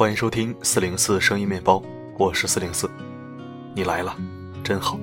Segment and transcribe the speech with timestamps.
[0.00, 1.82] 欢迎收听四零四声音面包，
[2.16, 2.90] 我是四零四，
[3.74, 4.16] 你来了，
[4.64, 4.98] 真好。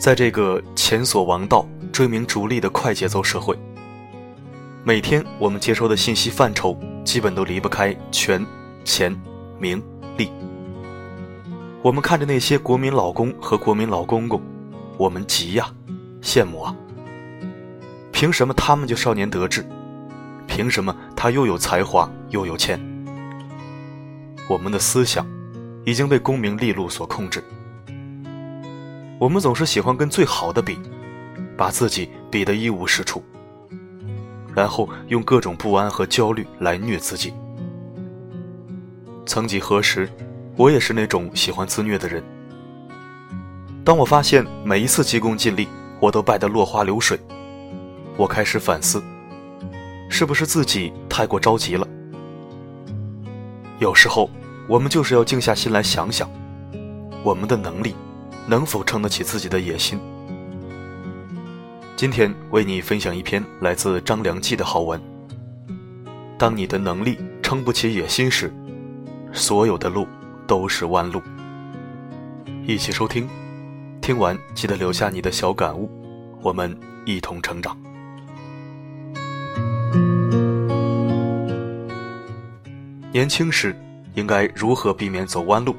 [0.00, 3.56] 在这个前所王道、追名逐利的快节奏社会，
[4.82, 8.44] 每天我们接收的信息范畴基本都离不开权、
[8.84, 9.16] 钱、
[9.60, 9.80] 名、
[10.16, 10.28] 利。
[11.82, 14.42] 我们看着那些国民老公和国民老公公，
[14.98, 15.72] 我们急呀，
[16.20, 16.74] 羡慕啊。
[18.20, 19.64] 凭什么他们就少年得志？
[20.46, 22.78] 凭什么他又有才华又有钱？
[24.46, 25.26] 我们的思想
[25.86, 27.42] 已经被功名利禄所控制。
[29.18, 30.78] 我们总是喜欢跟最好的比，
[31.56, 33.24] 把自己比得一无是处，
[34.54, 37.32] 然后用各种不安和焦虑来虐自己。
[39.24, 40.06] 曾几何时，
[40.58, 42.22] 我也是那种喜欢自虐的人。
[43.82, 45.66] 当我发现每一次急功近利，
[45.98, 47.18] 我都败得落花流水。
[48.16, 49.02] 我开始反思，
[50.08, 51.86] 是不是自己太过着急了？
[53.78, 54.28] 有时候，
[54.68, 56.28] 我们就是要静下心来想想，
[57.22, 57.94] 我们的能力
[58.46, 59.98] 能否撑得起自己的野心。
[61.96, 65.00] 今天为你分享一篇来自张良记的好文。
[66.38, 68.52] 当你的能力撑不起野心时，
[69.32, 70.06] 所有的路
[70.46, 71.22] 都是弯路。
[72.66, 73.28] 一起收听，
[74.00, 75.90] 听完记得留下你的小感悟，
[76.42, 77.76] 我们一同成长。
[83.12, 83.74] 年轻时
[84.14, 85.74] 应该如何避免走弯路？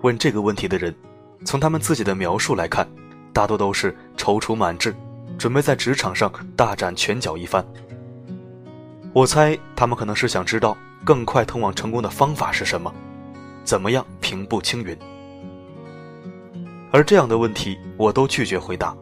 [0.00, 0.92] 问这个问题的人，
[1.44, 2.88] 从他们自己的描述来看，
[3.32, 4.92] 大多都是踌躇满志，
[5.38, 7.64] 准备在职场上大展拳脚一番。
[9.12, 12.92] 我猜他们可能是想知道更快通往成功的方法是什么，
[13.62, 14.98] 怎么样平步青云。
[16.90, 18.92] 而这样的问题，我都拒绝回答。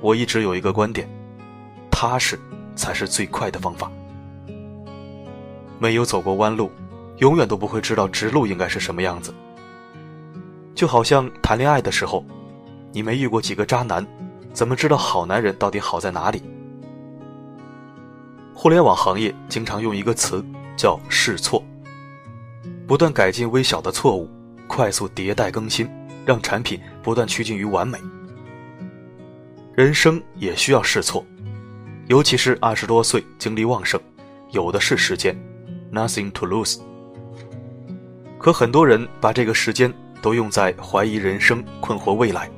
[0.00, 1.08] 我一直有一个观点：
[1.90, 2.38] 踏实
[2.76, 3.90] 才是最快的方法。
[5.78, 6.70] 没有走过弯路，
[7.18, 9.34] 永远都不会知道直路应该是什么样子。
[10.74, 12.24] 就好像谈恋爱的时候，
[12.92, 14.06] 你没遇过几个渣男，
[14.52, 16.42] 怎么知道好男人到底好在哪里？
[18.54, 20.44] 互联网行业经常用一个词
[20.76, 21.62] 叫“试错”，
[22.86, 24.30] 不断改进微小的错误，
[24.66, 25.88] 快速迭代更新，
[26.24, 27.98] 让产品不断趋近于完美。
[29.74, 31.24] 人生也需要试错，
[32.06, 34.00] 尤其是二十多岁，精力旺盛，
[34.52, 35.36] 有的是时间。
[35.96, 36.78] Nothing to lose。
[38.38, 39.90] 可很多人把这个时间
[40.20, 42.50] 都用在怀疑人生、困惑未来，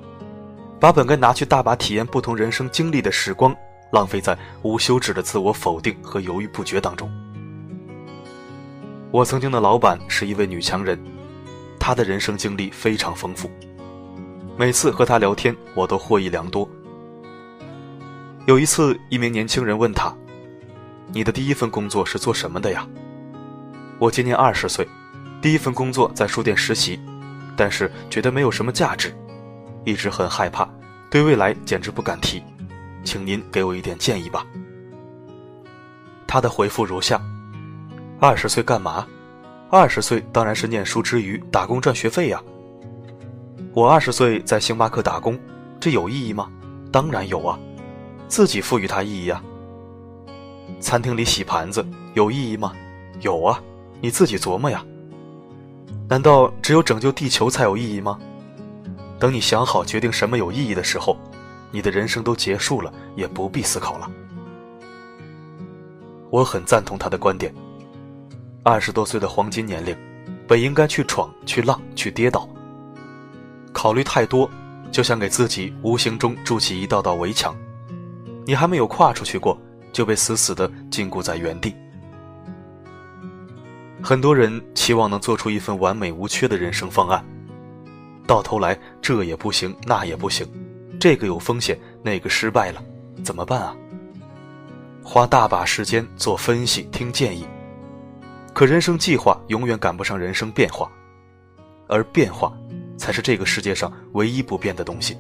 [0.81, 3.54] 把本该拿去大把体验不同人生经历的时光，
[3.93, 7.09] 浪费在无休止的自我否定和犹豫不决当中。
[9.12, 10.99] 我曾经的老板是一位女强人，
[11.78, 13.49] 她的人生经历非常丰富，
[14.56, 16.69] 每次和她聊天，我都获益良多。
[18.47, 20.12] 有一次，一名年轻人问她
[21.15, 22.84] ：“你的第一份工作是做什么的呀？”
[23.98, 24.86] 我今年二十岁，
[25.42, 27.00] 第一份工作在书店实习，
[27.56, 29.12] 但是觉得没有什么价值，
[29.84, 30.69] 一直很害怕，
[31.10, 32.41] 对未来简直不敢提，
[33.03, 34.47] 请您给我一点建议吧。
[36.28, 37.20] 他的回复如下：
[38.20, 39.04] 二十岁干嘛？
[39.69, 42.41] 二十岁当然是念书之余打工赚学费呀。
[43.75, 45.37] 我二十岁在星巴克打工，
[45.81, 46.48] 这有意义吗？
[46.92, 47.58] 当然有啊，
[48.28, 49.42] 自己赋予它意义啊。
[50.78, 52.72] 餐厅里洗盘子有意义吗？
[53.20, 53.60] 有啊。
[54.00, 54.84] 你自己琢磨呀。
[56.09, 58.19] 难道只有拯救地球才有意义吗？
[59.19, 61.16] 等你想好决定什么有意义的时候，
[61.70, 64.10] 你的人生都结束了，也不必思考了。
[66.31, 67.53] 我很赞同他的观点。
[68.62, 69.97] 二十多岁的黄金年龄，
[70.47, 72.48] 本应该去闯、去浪、去跌倒。
[73.72, 74.50] 考虑太多，
[74.91, 77.56] 就像给自己无形中筑起一道道围墙，
[78.47, 79.58] 你还没有跨出去过，
[79.92, 81.75] 就被死死的禁锢在原地。
[84.03, 87.25] 很多人期望能做出一份完美无缺的人生方案，
[88.26, 90.46] 到头来这也不行，那也不行，
[91.00, 92.82] 这个有风险，那个失败了，
[93.25, 93.76] 怎么办啊？
[95.02, 97.46] 花大把时间做分析、听建议，
[98.55, 100.90] 可人生计划永远赶不上人生变化，
[101.88, 102.52] 而变化
[102.96, 105.17] 才是这个世界上唯一不变的东西。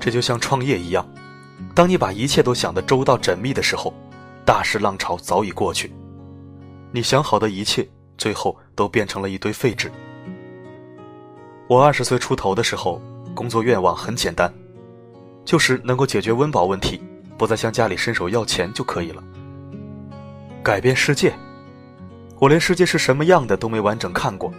[0.00, 1.06] 这就像创业一样，
[1.74, 3.94] 当你把一切都想得周到缜密的时候，
[4.44, 5.92] 大势浪潮早已过去。
[6.92, 7.86] 你想好的一切，
[8.16, 9.90] 最后都变成了一堆废纸。
[11.68, 13.00] 我二十岁出头的时候，
[13.34, 14.52] 工作愿望很简单，
[15.44, 17.02] 就是能够解决温饱问题，
[17.36, 19.22] 不再向家里伸手要钱就可以了。
[20.62, 21.34] 改变世界，
[22.38, 24.52] 我连世界是什么样的都没完整看过。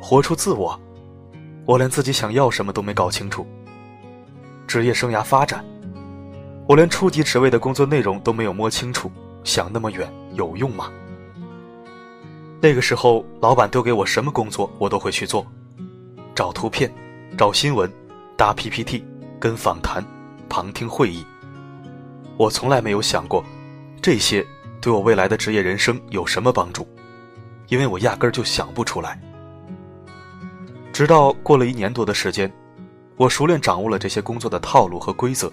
[0.00, 0.80] 活出自我，
[1.66, 3.46] 我连自己想要什么都没搞清楚。
[4.66, 5.64] 职业生涯发展，
[6.68, 9.10] 我连初级职位的工作内容都没有摸清楚，
[9.42, 10.90] 想那么远有用吗？
[12.60, 15.46] 那个时候，老板丢给我什么工作，我都会去做，
[16.34, 16.92] 找图片，
[17.36, 17.90] 找新闻，
[18.36, 19.04] 搭 PPT，
[19.38, 20.04] 跟访谈，
[20.48, 21.24] 旁听会议。
[22.36, 23.44] 我从来没有想过，
[24.00, 24.44] 这些
[24.80, 26.86] 对我未来的职业人生有什么帮助，
[27.68, 29.20] 因为我压根儿就想不出来。
[30.92, 32.50] 直到过了一年多的时间，
[33.16, 35.52] 我熟练掌握了这些工作的套路和规则。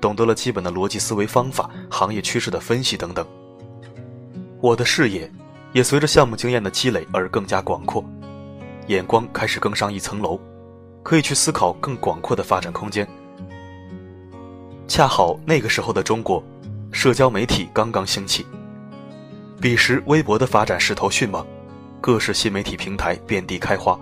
[0.00, 3.26] 懂得了基本的逻辑思维方法、行业趋势的分析等等，
[4.62, 5.30] 我的视野
[5.72, 8.04] 也随着项目经验的积累而更加广阔，
[8.88, 10.40] 眼光开始更上一层楼，
[11.02, 13.06] 可以去思考更广阔的发展空间。
[14.88, 16.42] 恰好那个时候的中国，
[16.90, 18.44] 社交媒体刚刚兴起，
[19.60, 21.46] 彼时微博的发展势头迅猛，
[22.00, 23.96] 各式新媒体平台遍地开花。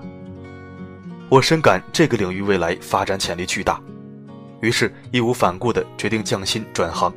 [1.29, 3.79] 我深感这个领域未来发展潜力巨大。
[4.63, 7.13] 于是，义无反顾地决定降薪转行，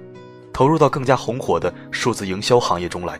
[0.51, 3.17] 投入到更加红火的数字营销行业中来。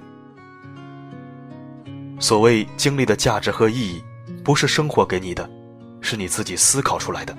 [2.21, 4.03] 所谓经历的价值和意义，
[4.43, 5.49] 不是生活给你的，
[6.01, 7.33] 是你自己思考出来的；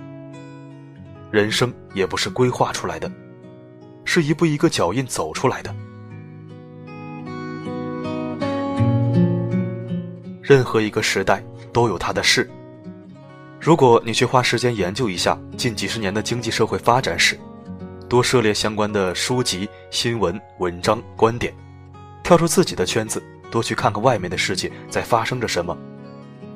[1.31, 3.11] 人生也不是规划出来的，
[4.05, 5.73] 是一步一个脚印走出来的。
[10.43, 11.41] 任何一个时代
[11.73, 12.51] 都有它的事。
[13.61, 17.39] 如果你去花时间研究一下近几十年的经济社会发展史，
[18.09, 21.55] 多涉猎相关的书籍、新闻、文章、观点，
[22.25, 25.77] 跳出自己的圈子，多去看看外面的世界在发生着什么，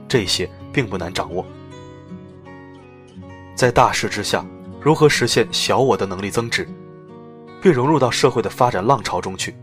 [0.08, 1.46] 这些并不难掌握。
[3.54, 4.44] 在大势之下，
[4.80, 6.66] 如何实现小我的能力增值，
[7.60, 9.54] 并融入到社会的发展浪潮中去，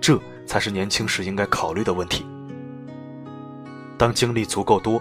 [0.00, 2.26] 这才是年轻时应该考虑的问题。
[3.98, 5.00] 当经历足够多。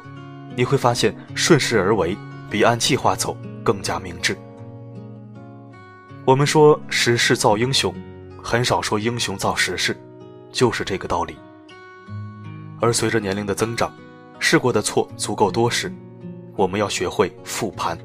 [0.55, 2.15] 你会发现，顺势而为
[2.47, 4.37] 比按计划走更加明智。
[6.25, 7.91] 我们说时势造英雄，
[8.39, 9.99] 很少说英雄造时势，
[10.51, 11.35] 就是这个道理。
[12.83, 13.89] 而随着年龄的增长，
[14.39, 15.89] 试过的错足够多时，
[16.57, 17.97] 我们要学会复盘。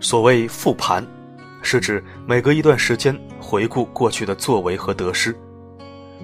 [0.00, 1.06] 所谓复盘，
[1.60, 5.36] 是指每隔一段时间回顾过去的作为和得失，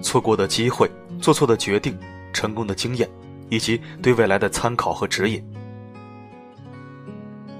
[0.00, 0.90] 错过的机会、
[1.20, 1.94] 做错的决定、
[2.32, 3.06] 成功的经验。
[3.50, 5.40] 以及对未来的参考和指引。《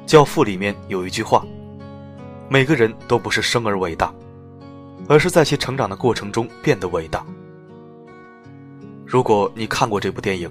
[0.06, 1.44] 教父》里面有一句话
[2.48, 4.14] ：“每个人都不是生而伟大，
[5.08, 7.26] 而是在其成长的过程中变得伟大。”
[9.10, 10.48] 如果你看过这部电影，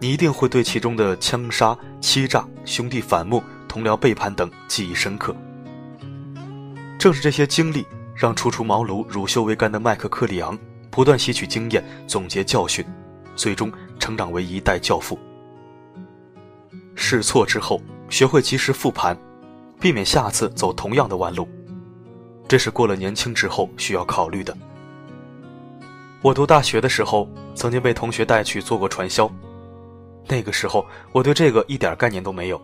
[0.00, 5.36] 你一定会对其中的枪杀、欺诈、兄弟反目、同僚背叛等记忆深刻。
[6.98, 7.86] 正是这些经历，
[8.16, 10.58] 让初出茅庐、乳臭未干的麦克克里昂
[10.90, 12.82] 不断吸取经验、总结教训，
[13.36, 13.70] 最终。
[14.00, 15.18] 成长为一代教父。
[16.94, 19.14] 试错之后，学会及时复盘，
[19.78, 21.46] 避免下次走同样的弯路，
[22.48, 24.56] 这是过了年轻之后需要考虑的。
[26.24, 29.30] 我读大学的时候，曾经被同学带去做过传销，
[30.26, 32.58] 那个时候我对这个一点概念都没有，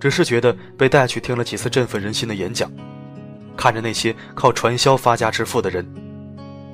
[0.00, 2.72] 只是觉得被带去听了几次振奋人心的演讲，
[3.58, 5.86] 看着那些靠传销发家致富的人，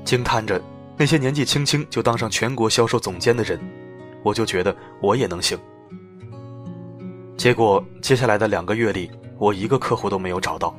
[0.05, 0.63] 惊叹着。
[0.97, 3.59] 那些年纪轻轻就当上全国销售总监的人，
[4.23, 5.59] 我就觉得我也能行。
[7.37, 10.73] 结果接下来的两个月里，我一个客户都没有找到，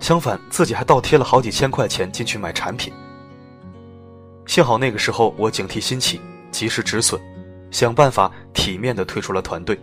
[0.00, 2.92] 相反自己还倒贴了好几千块钱进去买产品。
[4.50, 7.20] 幸好那个时候我警惕心起，及时止损，
[7.70, 9.78] 想办法体面的退出了团队，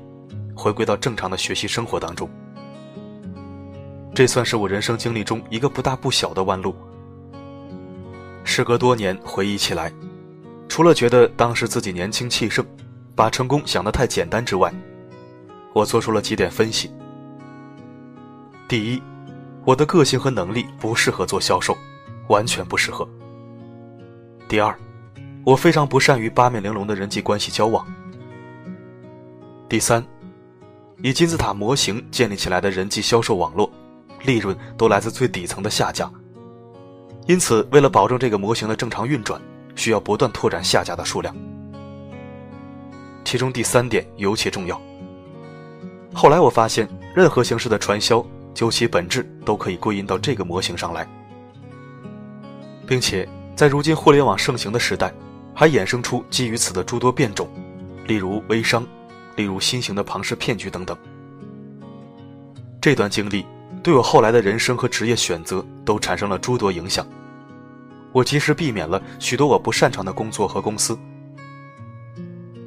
[0.53, 2.29] 回归到正常的学习生活当中。
[4.13, 6.75] 这算是我人生经历中一个不大不小的弯路。
[8.43, 9.89] 时隔多年回忆起来，
[10.67, 12.65] 除了觉得当时自己年轻气盛，
[13.15, 14.69] 把成功想得太简单之外，
[15.71, 16.91] 我做出了几点分析。
[18.67, 19.01] 第一，
[19.63, 21.74] 我的个性和能力不适合做销售，
[22.27, 23.07] 完全不适合。
[24.47, 24.73] 第二，
[25.45, 27.85] 我非常不善于八面玲珑的人际关系交往。
[29.67, 30.01] 第三，
[31.03, 33.69] 以金字塔模型建立起来的人际销售网络，
[34.23, 36.09] 利润都来自最底层的下家。
[37.25, 39.41] 因此，为了保证这个模型的正常运转，
[39.75, 41.35] 需要不断拓展下家的数量。
[43.25, 44.81] 其中第三点尤其重要。
[46.13, 51.05] 后来我发现，任何形式的传销，究其本质都可以归因到这个模型上来，
[52.87, 53.27] 并且
[53.57, 55.11] 在如今互联网盛行的时代，
[55.51, 57.49] 还衍生出基于此的诸多变种，
[58.05, 58.85] 例如微商，
[59.35, 60.95] 例如新型的庞氏骗局等等。
[62.79, 63.47] 这段经历
[63.81, 67.03] 对我后来的人生和职业选择都产生了诸多影响。
[68.11, 70.95] 我及时避免了许多我不擅长的工作和公司。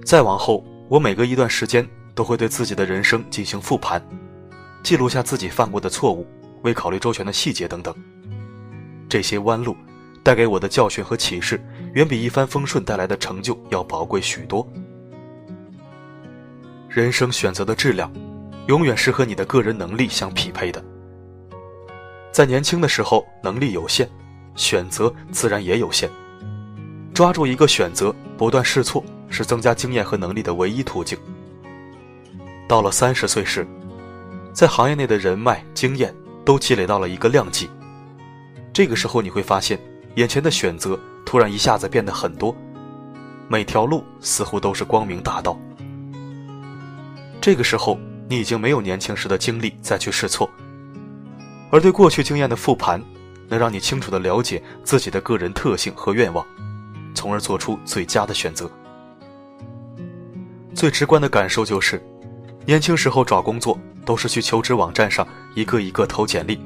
[0.04, 4.04] 再往后，我每隔一段时间都会对自己的人生进行复盘，
[4.82, 6.26] 记录下自己犯过的错误，
[6.62, 7.94] 未考虑周全的细节等等。
[9.08, 9.76] 这些弯路
[10.22, 11.60] 带给我的教训和启示，
[11.94, 14.66] 远比一帆风顺带来的成就要宝贵许多。
[16.88, 18.12] 人生选择的质量，
[18.66, 20.84] 永远是和你的个人能力相匹配的。
[22.32, 24.08] 在年轻的时候，能力有限，
[24.54, 26.08] 选择自然也有限。
[27.14, 31.18] 抓住一个选择，不断试错，是增加经验和能力的唯一途径。
[32.68, 33.66] 到了三十岁时，
[34.52, 37.68] 在行业内的人脉、经验都积累到了一个量级。
[38.72, 39.78] 这个时候，你会发现，
[40.16, 42.54] 眼前的选择突然一下子变得很多，
[43.48, 45.58] 每条路似乎都是光明大道。
[47.40, 47.98] 这个时候，
[48.28, 50.50] 你已经没有年轻时的精力再去试错。
[51.70, 53.00] 而对过去经验的复盘，
[53.48, 56.44] 能让你清楚地了解自己的个人特性和愿望，
[57.14, 58.68] 从而做出最佳的选择。
[60.74, 62.02] 最直观的感受就是，
[62.66, 66.60] 年轻时候找工作都是去求职网站上一个一个投简历。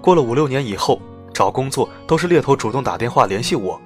[0.00, 1.00] 过了五六年以后，
[1.38, 3.80] 找工作都是猎头主动打电话联系我。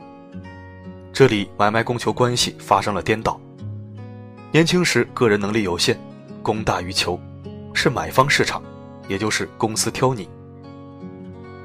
[1.12, 3.38] 这里买卖供求关系发生了颠倒。
[4.50, 6.00] 年轻时个人能力有限，
[6.42, 7.20] 供大于求，
[7.74, 8.62] 是买方市场。
[9.06, 10.26] 也就是公司挑你。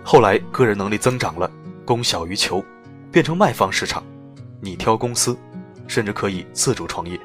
[0.03, 1.49] 后来个人能力增长了，
[1.85, 2.61] 供小于求，
[3.09, 4.03] 变成卖方市场，
[4.59, 5.37] 你挑公司，
[5.87, 7.17] 甚至可以自主创业。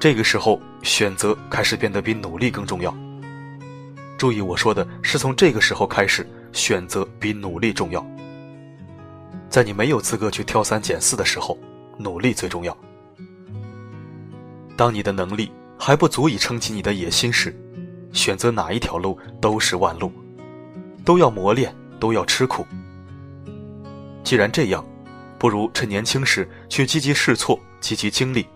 [0.00, 2.92] 这个时候选择开始变得比努力更重要。
[4.18, 8.04] 注意我说的是从这个时候开始，选择比努力重要。
[9.48, 11.58] 在你没有资格去挑三拣四的时候，
[11.98, 12.76] 努力最重要。
[14.76, 17.56] 当你的能力还不足以撑起你的野心时，
[18.12, 20.12] 选择哪一条路都是弯路，
[21.04, 22.66] 都要磨练，都要吃苦。
[24.22, 24.84] 既然这样，
[25.38, 28.46] 不如趁年轻时去积极试错，积极经历，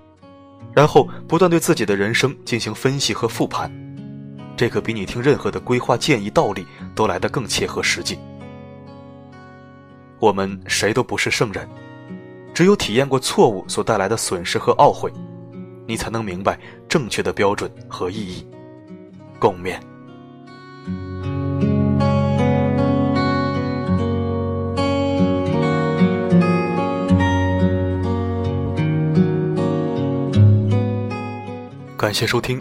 [0.75, 3.71] 然后不断对自己的人生进行分析和复盘。
[4.61, 8.19] 这可比你听任何的规划建议道理都来得更切合实际。
[10.19, 11.67] 我们谁都不是圣人，
[12.53, 15.11] 只有体验过错误所带来的损失和懊悔，
[15.87, 18.47] 你才能明白正确的标准和意义。
[19.39, 19.81] 共勉。
[31.97, 32.61] 感谢收听，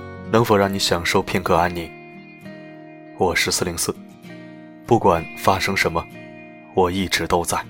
[0.31, 1.91] 能否让你享受片刻安宁？
[3.17, 3.93] 我是四零四，
[4.87, 6.01] 不管发生什么，
[6.73, 7.61] 我一直都在。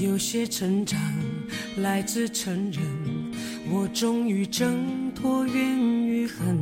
[0.00, 1.00] 有些成长
[1.78, 2.80] 来自承认，
[3.70, 6.56] 我终于挣脱怨与恨。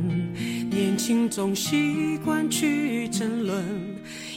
[0.69, 3.63] 年轻总习惯去争论，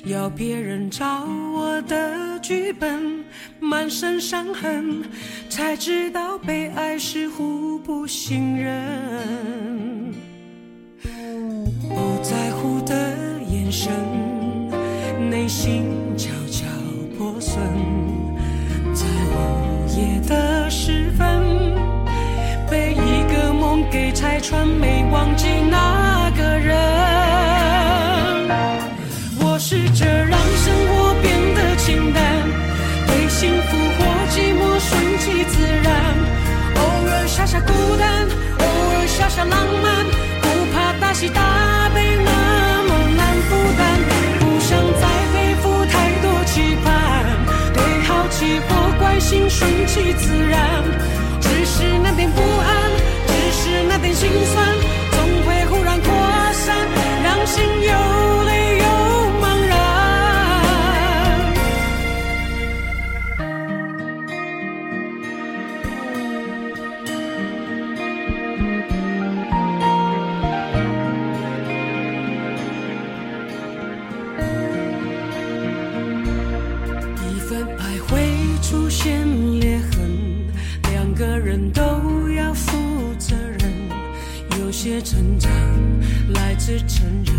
[0.04, 3.25] 要别人照我的剧本，
[3.59, 5.02] 满身伤痕，
[5.49, 10.00] 才知道被爱是互不信任。
[24.41, 26.75] 给拆穿，没忘记那个人。
[29.39, 32.25] 我试着让生活变得清淡，
[33.07, 35.93] 对幸福或寂寞顺其自然。
[36.77, 38.27] 偶尔傻傻孤单，
[38.59, 40.07] 偶尔傻傻浪漫，
[40.41, 42.31] 不怕大喜大悲那
[42.89, 43.81] 么难负担，
[44.41, 44.71] 不想
[45.01, 45.05] 再
[45.35, 45.93] 背负太
[46.23, 46.89] 多期盼，
[47.75, 47.79] 对
[48.09, 48.69] 好奇或
[48.99, 49.21] 关。
[49.21, 50.83] 心顺其自然，
[51.41, 52.91] 只是那点不安，
[86.35, 87.35] 来自承认，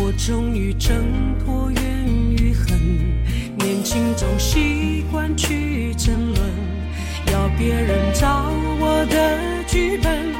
[0.00, 0.96] 我终于挣
[1.38, 2.78] 脱怨与恨。
[3.56, 6.40] 年轻总习惯去争论，
[7.32, 10.34] 要别人照我的剧本，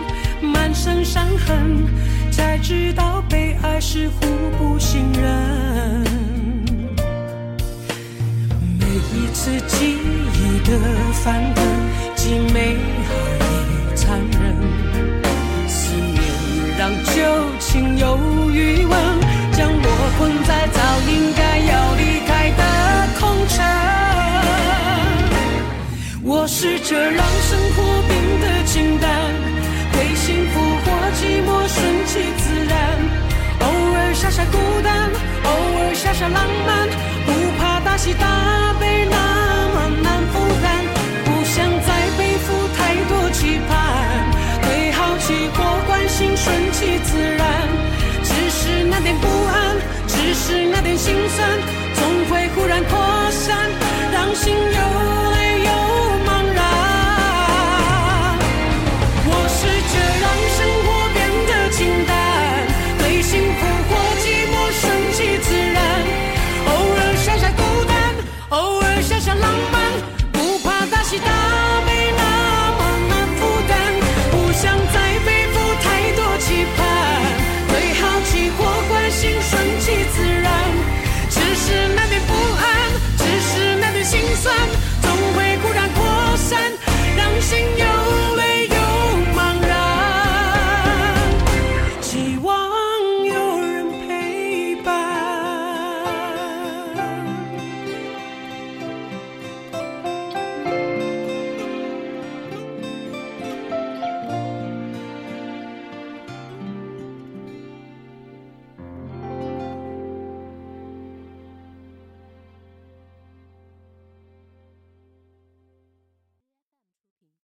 [0.52, 1.86] 满身伤痕，
[2.30, 4.26] 才知道被爱是互
[4.58, 6.04] 不信任。
[8.78, 10.78] 每一次记忆的
[11.12, 11.64] 翻腾，
[12.14, 12.76] 既美
[13.08, 13.14] 好
[13.90, 14.73] 也残忍。
[17.24, 18.18] 有情有
[18.50, 19.23] 欲望
[50.70, 51.48] 那点心酸
[51.94, 53.70] 总会忽然扩散
[54.12, 54.73] 让心
[85.16, 86.60] 总会忽然扩散，
[87.16, 87.93] 让心有。